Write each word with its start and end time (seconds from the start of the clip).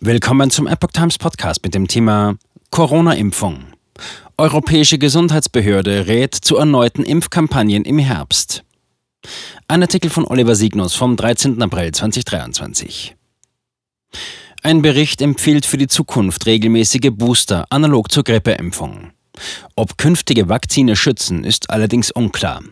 Willkommen 0.00 0.48
zum 0.52 0.68
Epoch 0.68 0.92
Times 0.92 1.18
Podcast 1.18 1.64
mit 1.64 1.74
dem 1.74 1.88
Thema 1.88 2.36
Corona-Impfung. 2.70 3.64
Europäische 4.36 4.96
Gesundheitsbehörde 4.96 6.06
rät 6.06 6.36
zu 6.36 6.56
erneuten 6.56 7.02
Impfkampagnen 7.02 7.84
im 7.84 7.98
Herbst. 7.98 8.62
Ein 9.66 9.82
Artikel 9.82 10.08
von 10.08 10.24
Oliver 10.24 10.54
Signus 10.54 10.94
vom 10.94 11.16
13. 11.16 11.60
April 11.60 11.90
2023. 11.90 13.16
Ein 14.62 14.82
Bericht 14.82 15.20
empfiehlt 15.20 15.66
für 15.66 15.78
die 15.78 15.88
Zukunft 15.88 16.46
regelmäßige 16.46 17.10
Booster 17.10 17.66
analog 17.68 18.12
zur 18.12 18.22
Grippeimpfung. 18.22 19.10
Ob 19.74 19.98
künftige 19.98 20.48
Vakzine 20.48 20.94
schützen, 20.94 21.42
ist 21.42 21.70
allerdings 21.70 22.12
unklar. 22.12 22.62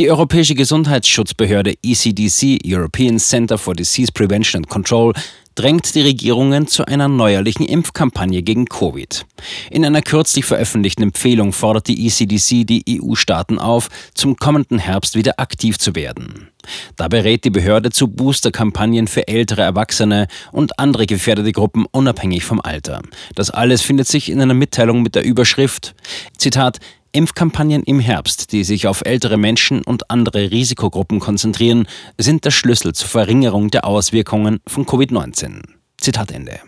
Die 0.00 0.10
Europäische 0.10 0.54
Gesundheitsschutzbehörde 0.54 1.74
ECDC, 1.82 2.58
European 2.64 3.18
Center 3.18 3.58
for 3.58 3.74
Disease 3.74 4.10
Prevention 4.10 4.62
and 4.62 4.70
Control, 4.70 5.12
drängt 5.56 5.94
die 5.94 6.00
Regierungen 6.00 6.66
zu 6.66 6.86
einer 6.86 7.06
neuerlichen 7.06 7.66
Impfkampagne 7.66 8.42
gegen 8.42 8.64
Covid. 8.64 9.26
In 9.70 9.84
einer 9.84 10.00
kürzlich 10.00 10.46
veröffentlichten 10.46 11.02
Empfehlung 11.02 11.52
fordert 11.52 11.86
die 11.86 12.06
ECDC 12.06 12.66
die 12.66 12.82
EU-Staaten 12.88 13.58
auf, 13.58 13.90
zum 14.14 14.36
kommenden 14.36 14.78
Herbst 14.78 15.16
wieder 15.16 15.38
aktiv 15.38 15.78
zu 15.78 15.94
werden. 15.94 16.48
Dabei 16.96 17.20
rät 17.20 17.44
die 17.44 17.50
Behörde 17.50 17.90
zu 17.90 18.08
Boosterkampagnen 18.08 19.06
für 19.06 19.28
ältere 19.28 19.60
Erwachsene 19.60 20.28
und 20.50 20.78
andere 20.78 21.04
gefährdete 21.04 21.52
Gruppen 21.52 21.84
unabhängig 21.90 22.44
vom 22.44 22.62
Alter. 22.62 23.02
Das 23.34 23.50
alles 23.50 23.82
findet 23.82 24.08
sich 24.08 24.30
in 24.30 24.40
einer 24.40 24.54
Mitteilung 24.54 25.02
mit 25.02 25.14
der 25.14 25.24
Überschrift 25.24 25.94
Zitat 26.38 26.78
Impfkampagnen 27.12 27.82
im 27.82 28.00
Herbst, 28.00 28.52
die 28.52 28.64
sich 28.64 28.86
auf 28.86 29.02
ältere 29.04 29.36
Menschen 29.36 29.82
und 29.82 30.10
andere 30.10 30.50
Risikogruppen 30.50 31.20
konzentrieren, 31.20 31.86
sind 32.18 32.44
der 32.44 32.50
Schlüssel 32.50 32.94
zur 32.94 33.08
Verringerung 33.08 33.70
der 33.70 33.84
Auswirkungen 33.84 34.60
von 34.66 34.86
Covid-19. 34.86 35.62
Zitat 35.98 36.30
Ende. 36.30 36.60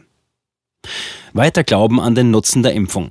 Weiter 1.32 1.65
Glauben 1.65 2.01
an 2.01 2.15
den 2.15 2.30
Nutzen 2.30 2.62
der 2.62 2.74
Impfung. 2.74 3.10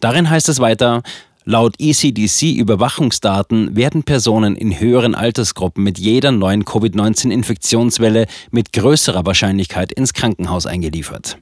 Darin 0.00 0.28
heißt 0.28 0.48
es 0.48 0.58
weiter, 0.60 1.02
Laut 1.48 1.76
ECDC-Überwachungsdaten 1.78 3.76
werden 3.76 4.02
Personen 4.02 4.56
in 4.56 4.80
höheren 4.80 5.14
Altersgruppen 5.14 5.84
mit 5.84 5.96
jeder 5.96 6.32
neuen 6.32 6.64
Covid-19-Infektionswelle 6.64 8.26
mit 8.50 8.72
größerer 8.72 9.24
Wahrscheinlichkeit 9.24 9.92
ins 9.92 10.12
Krankenhaus 10.12 10.66
eingeliefert. 10.66 11.38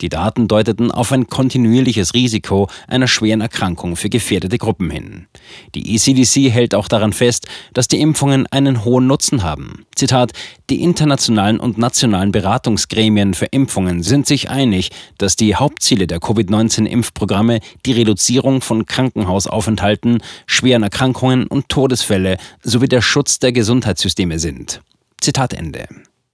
Die 0.00 0.08
Daten 0.08 0.46
deuteten 0.46 0.90
auf 0.90 1.12
ein 1.12 1.26
kontinuierliches 1.26 2.14
Risiko 2.14 2.68
einer 2.86 3.08
schweren 3.08 3.40
Erkrankung 3.40 3.96
für 3.96 4.08
gefährdete 4.08 4.58
Gruppen 4.58 4.90
hin. 4.90 5.26
Die 5.74 5.94
ECDC 5.94 6.50
hält 6.52 6.74
auch 6.74 6.88
daran 6.88 7.12
fest, 7.12 7.46
dass 7.72 7.88
die 7.88 8.00
Impfungen 8.00 8.46
einen 8.46 8.84
hohen 8.84 9.06
Nutzen 9.06 9.42
haben. 9.42 9.86
Zitat: 9.94 10.32
Die 10.70 10.82
internationalen 10.82 11.58
und 11.58 11.78
nationalen 11.78 12.32
Beratungsgremien 12.32 13.34
für 13.34 13.46
Impfungen 13.46 14.02
sind 14.02 14.26
sich 14.26 14.50
einig, 14.50 14.90
dass 15.18 15.36
die 15.36 15.56
Hauptziele 15.56 16.06
der 16.06 16.20
Covid-19-Impfprogramme 16.20 17.60
die 17.84 17.92
Reduzierung 17.92 18.60
von 18.60 18.86
Krankenhausaufenthalten, 18.86 20.22
schweren 20.46 20.82
Erkrankungen 20.82 21.46
und 21.46 21.68
Todesfälle 21.68 22.38
sowie 22.62 22.88
der 22.88 23.02
Schutz 23.02 23.38
der 23.38 23.52
Gesundheitssysteme 23.52 24.38
sind. 24.38 24.80
Zitat 25.20 25.52
Ende. 25.52 25.88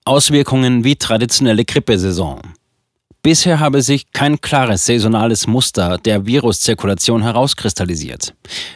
Auswirkungen 0.05 0.85
wie 0.85 0.97
traditionelle 0.97 1.65
Grippesaison. 1.65 2.41
Bisher 3.25 3.59
habe 3.59 3.81
sich 3.81 4.13
kein 4.13 4.43
klares 4.43 4.85
saisonales 4.85 5.47
Muster 5.47 5.97
der 5.97 6.27
Viruszirkulation 6.27 7.23
herauskristallisiert. 7.23 8.35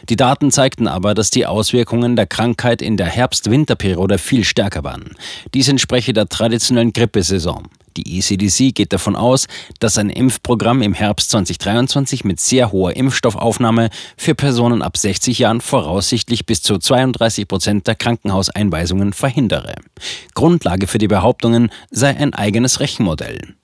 Die 0.09 0.15
Daten 0.15 0.49
zeigten 0.49 0.87
aber, 0.87 1.13
dass 1.13 1.29
die 1.29 1.45
Auswirkungen 1.45 2.15
der 2.15 2.25
Krankheit 2.25 2.81
in 2.81 2.97
der 2.97 3.05
Herbst-Winterperiode 3.05 4.17
viel 4.17 4.43
stärker 4.43 4.83
waren. 4.83 5.15
Dies 5.53 5.67
entspreche 5.67 6.13
der 6.13 6.29
traditionellen 6.29 6.93
Grippesaison. 6.93 7.67
Die 7.95 8.17
ECDC 8.17 8.73
geht 8.73 8.91
davon 8.91 9.15
aus, 9.15 9.45
dass 9.79 9.99
ein 9.99 10.09
Impfprogramm 10.09 10.81
im 10.81 10.95
Herbst 10.95 11.29
2023 11.29 12.23
mit 12.23 12.39
sehr 12.39 12.71
hoher 12.71 12.95
Impfstoffaufnahme 12.95 13.91
für 14.17 14.33
Personen 14.33 14.81
ab 14.81 14.97
60 14.97 15.37
Jahren 15.37 15.61
voraussichtlich 15.61 16.47
bis 16.47 16.63
zu 16.63 16.79
32 16.79 17.47
Prozent 17.47 17.85
der 17.85 17.93
Krankenhauseinweisungen 17.93 19.13
verhindere. 19.13 19.75
Grundlage 20.33 20.87
für 20.87 20.97
die 20.97 21.07
Behauptungen 21.07 21.69
sei 21.91 22.17
ein 22.17 22.33
eigenes 22.33 22.79
Rechenmodell. 22.79 23.58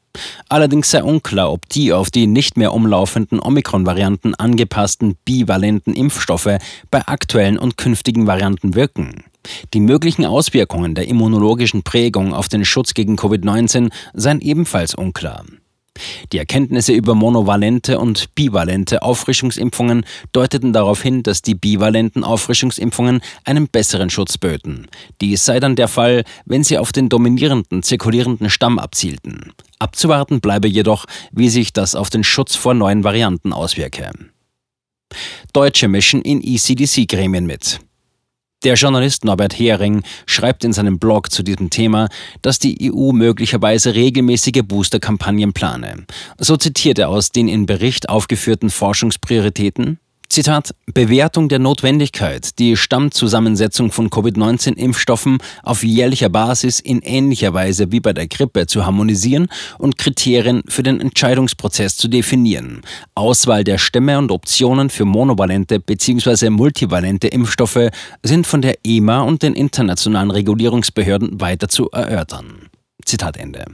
Allerdings 0.50 0.92
sei 0.92 1.04
unklar, 1.04 1.52
ob 1.52 1.68
die 1.70 1.94
auf 1.94 2.12
die 2.12 2.28
nicht 2.28 2.58
mehr 2.58 2.74
umlaufenden 2.74 3.40
Omikron-Varianten 3.40 4.36
angepassten 4.36 5.16
bivalenten 5.26 5.94
Impfstoffe 5.94 6.58
bei 6.92 7.08
aktuellen 7.08 7.58
und 7.58 7.78
künftigen 7.78 8.28
Varianten 8.28 8.76
wirken. 8.76 9.24
Die 9.74 9.80
möglichen 9.80 10.26
Auswirkungen 10.26 10.96
der 10.96 11.08
immunologischen 11.08 11.84
Prägung 11.84 12.34
auf 12.34 12.50
den 12.50 12.66
Schutz 12.66 12.94
gegen 12.94 13.16
Covid-19 13.16 13.92
seien 14.14 14.42
ebenfalls 14.42 14.96
unklar. 14.96 15.46
Die 16.32 16.38
Erkenntnisse 16.38 16.94
über 16.94 17.16
monovalente 17.16 18.00
und 18.00 18.34
bivalente 18.36 19.02
Auffrischungsimpfungen 19.02 20.06
deuteten 20.32 20.74
darauf 20.74 21.02
hin, 21.02 21.24
dass 21.24 21.42
die 21.42 21.56
bivalenten 21.56 22.24
Auffrischungsimpfungen 22.24 23.22
einen 23.44 23.68
besseren 23.68 24.10
Schutz 24.10 24.38
böten. 24.38 24.88
Dies 25.22 25.46
sei 25.46 25.60
dann 25.60 25.76
der 25.76 25.88
Fall, 25.88 26.24
wenn 26.46 26.64
sie 26.64 26.78
auf 26.78 26.92
den 26.92 27.10
dominierenden 27.10 27.84
zirkulierenden 27.84 28.50
Stamm 28.50 28.80
abzielten. 28.80 29.54
Abzuwarten 29.80 30.42
bleibe 30.42 30.68
jedoch, 30.68 31.06
wie 31.32 31.50
sich 31.50 31.74
das 31.74 31.96
auf 31.96 32.10
den 32.10 32.24
Schutz 32.24 32.56
vor 32.56 32.74
neuen 32.74 33.04
Varianten 33.04 33.54
auswirke. 33.54 34.12
Deutsche 35.54 35.88
mischen 35.88 36.22
in 36.22 36.42
ECDC-Gremien 36.42 37.46
mit. 37.46 37.80
Der 38.64 38.74
Journalist 38.74 39.26
Norbert 39.26 39.60
Hering 39.60 40.04
schreibt 40.26 40.64
in 40.64 40.74
seinem 40.74 40.98
Blog 40.98 41.32
zu 41.32 41.44
diesem 41.44 41.70
Thema, 41.70 42.08
dass 42.42 42.58
die 42.58 42.92
EU 42.92 43.12
möglicherweise 43.12 43.94
regelmäßige 43.94 44.64
Boosterkampagnen 44.64 45.54
plane. 45.54 46.06
So 46.40 46.58
zitiert 46.58 46.98
er 46.98 47.10
aus 47.10 47.32
den 47.32 47.48
im 47.48 47.68
Bericht 47.68 48.10
aufgeführten 48.10 48.72
Forschungsprioritäten 48.72 50.00
Zitat, 50.36 50.76
Bewertung 50.94 51.48
der 51.48 51.60
Notwendigkeit, 51.60 52.60
die 52.60 52.76
Stammzusammensetzung 52.76 53.94
von 53.94 54.10
Covid-19-Impfstoffen 54.10 55.38
auf 55.64 55.82
jährlicher 55.82 56.28
Basis 56.28 56.82
in 56.82 57.00
ähnlicher 57.04 57.54
Weise 57.54 57.94
wie 57.94 58.02
bei 58.02 58.12
der 58.12 58.28
Grippe 58.28 58.68
zu 58.68 58.86
harmonisieren 58.86 59.48
und 59.78 59.98
Kriterien 59.98 60.62
für 60.68 60.84
den 60.84 61.00
Entscheidungsprozess 61.00 61.96
zu 61.96 62.10
definieren, 62.10 62.82
Auswahl 63.16 63.64
der 63.64 63.78
Stämme 63.78 64.18
und 64.18 64.30
Optionen 64.30 64.90
für 64.90 65.06
monovalente 65.06 65.80
bzw. 65.80 66.50
multivalente 66.50 67.30
Impfstoffe 67.30 67.88
sind 68.22 68.46
von 68.46 68.62
der 68.62 68.80
EMA 68.84 69.22
und 69.22 69.42
den 69.42 69.54
internationalen 69.54 70.32
Regulierungsbehörden 70.32 71.40
weiter 71.40 71.70
zu 71.70 71.90
erörtern. 71.92 72.70
Zitat 73.06 73.38
Ende. 73.38 73.66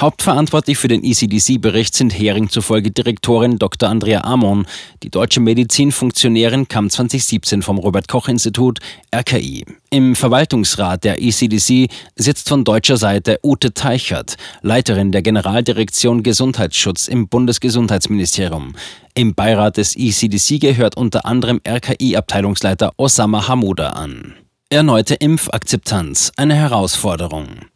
Hauptverantwortlich 0.00 0.78
für 0.78 0.88
den 0.88 1.04
ECDC-Bericht 1.04 1.94
sind 1.94 2.18
Hering 2.18 2.48
zufolge 2.48 2.90
Direktorin 2.90 3.58
Dr. 3.58 3.90
Andrea 3.90 4.24
Amon. 4.24 4.66
Die 5.02 5.10
deutsche 5.10 5.40
Medizinfunktionärin 5.40 6.68
kam 6.68 6.88
2017 6.88 7.60
vom 7.60 7.76
Robert-Koch-Institut 7.76 8.78
RKI. 9.14 9.66
Im 9.90 10.16
Verwaltungsrat 10.16 11.04
der 11.04 11.20
ECDC 11.20 11.90
sitzt 12.16 12.48
von 12.48 12.64
deutscher 12.64 12.96
Seite 12.96 13.40
Ute 13.42 13.74
Teichert, 13.74 14.36
Leiterin 14.62 15.12
der 15.12 15.20
Generaldirektion 15.20 16.22
Gesundheitsschutz 16.22 17.06
im 17.06 17.28
Bundesgesundheitsministerium. 17.28 18.74
Im 19.12 19.34
Beirat 19.34 19.76
des 19.76 19.96
ECDC 19.96 20.60
gehört 20.60 20.96
unter 20.96 21.26
anderem 21.26 21.60
RKI-Abteilungsleiter 21.68 22.92
Osama 22.96 23.48
Hamuda 23.48 23.90
an. 23.90 24.34
Erneute 24.70 25.14
Impfakzeptanz, 25.16 26.32
eine 26.36 26.54
Herausforderung. 26.54 27.66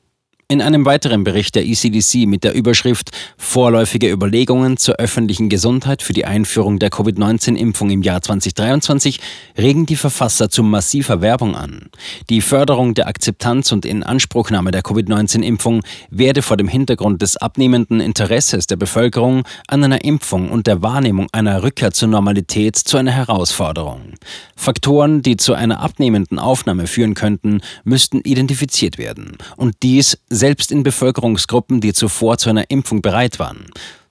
In 0.46 0.60
einem 0.60 0.84
weiteren 0.84 1.24
Bericht 1.24 1.54
der 1.54 1.64
ECDC 1.64 2.26
mit 2.26 2.44
der 2.44 2.52
Überschrift 2.52 3.12
Vorläufige 3.38 4.10
Überlegungen 4.10 4.76
zur 4.76 4.96
öffentlichen 4.96 5.48
Gesundheit 5.48 6.02
für 6.02 6.12
die 6.12 6.26
Einführung 6.26 6.78
der 6.78 6.90
Covid-19-Impfung 6.90 7.88
im 7.88 8.02
Jahr 8.02 8.20
2023 8.20 9.20
regen 9.56 9.86
die 9.86 9.96
Verfasser 9.96 10.50
zu 10.50 10.62
massiver 10.62 11.22
Werbung 11.22 11.56
an. 11.56 11.88
Die 12.28 12.42
Förderung 12.42 12.92
der 12.92 13.08
Akzeptanz 13.08 13.72
und 13.72 13.86
Inanspruchnahme 13.86 14.70
der 14.70 14.82
Covid-19-Impfung 14.82 15.80
werde 16.10 16.42
vor 16.42 16.58
dem 16.58 16.68
Hintergrund 16.68 17.22
des 17.22 17.38
abnehmenden 17.38 18.00
Interesses 18.00 18.66
der 18.66 18.76
Bevölkerung 18.76 19.44
an 19.68 19.82
einer 19.82 20.04
Impfung 20.04 20.50
und 20.50 20.66
der 20.66 20.82
Wahrnehmung 20.82 21.28
einer 21.32 21.62
Rückkehr 21.62 21.92
zur 21.92 22.08
Normalität 22.08 22.76
zu 22.76 22.98
einer 22.98 23.12
Herausforderung. 23.12 24.12
Faktoren, 24.56 25.22
die 25.22 25.38
zu 25.38 25.54
einer 25.54 25.80
abnehmenden 25.80 26.38
Aufnahme 26.38 26.86
führen 26.86 27.14
könnten, 27.14 27.62
müssten 27.84 28.20
identifiziert 28.20 28.98
werden. 28.98 29.38
Und 29.56 29.76
dies 29.82 30.18
selbst 30.34 30.72
in 30.72 30.82
Bevölkerungsgruppen, 30.82 31.80
die 31.80 31.92
zuvor 31.92 32.38
zu 32.38 32.50
einer 32.50 32.70
Impfung 32.70 33.02
bereit 33.02 33.38
waren. 33.38 33.66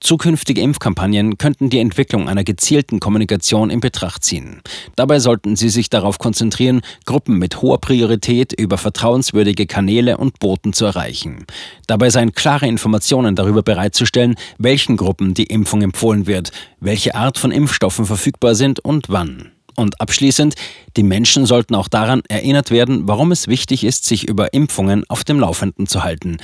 Zukünftige 0.00 0.60
Impfkampagnen 0.60 1.38
könnten 1.38 1.70
die 1.70 1.78
Entwicklung 1.78 2.28
einer 2.28 2.44
gezielten 2.44 3.00
Kommunikation 3.00 3.70
in 3.70 3.80
Betracht 3.80 4.24
ziehen. 4.24 4.60
Dabei 4.94 5.18
sollten 5.20 5.56
sie 5.56 5.70
sich 5.70 5.88
darauf 5.88 6.18
konzentrieren, 6.18 6.82
Gruppen 7.06 7.38
mit 7.38 7.62
hoher 7.62 7.80
Priorität 7.80 8.52
über 8.52 8.76
vertrauenswürdige 8.76 9.66
Kanäle 9.66 10.18
und 10.18 10.38
Boten 10.38 10.74
zu 10.74 10.84
erreichen. 10.84 11.46
Dabei 11.86 12.10
seien 12.10 12.32
klare 12.32 12.66
Informationen 12.68 13.34
darüber 13.36 13.62
bereitzustellen, 13.62 14.36
welchen 14.58 14.96
Gruppen 14.96 15.34
die 15.34 15.46
Impfung 15.46 15.80
empfohlen 15.82 16.26
wird, 16.26 16.52
welche 16.78 17.14
Art 17.14 17.38
von 17.38 17.50
Impfstoffen 17.50 18.04
verfügbar 18.04 18.54
sind 18.54 18.80
und 18.80 19.06
wann. 19.08 19.55
Und 19.76 20.00
abschließend, 20.00 20.54
die 20.96 21.02
Menschen 21.02 21.46
sollten 21.46 21.74
auch 21.74 21.88
daran 21.88 22.22
erinnert 22.28 22.70
werden, 22.70 23.06
warum 23.06 23.30
es 23.30 23.46
wichtig 23.46 23.84
ist, 23.84 24.04
sich 24.04 24.26
über 24.26 24.54
Impfungen 24.54 25.04
auf 25.08 25.22
dem 25.22 25.38
Laufenden 25.38 25.86
zu 25.86 26.02
halten. 26.02 26.38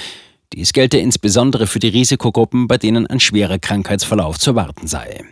Dies 0.52 0.74
gelte 0.74 0.98
insbesondere 0.98 1.66
für 1.66 1.78
die 1.78 1.88
Risikogruppen, 1.88 2.68
bei 2.68 2.76
denen 2.76 3.06
ein 3.06 3.20
schwerer 3.20 3.58
Krankheitsverlauf 3.58 4.38
zu 4.38 4.50
erwarten 4.50 4.86
sei. 4.86 5.24